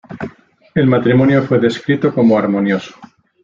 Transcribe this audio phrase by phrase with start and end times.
[0.73, 2.95] El matrimonio fue descrito como armonioso.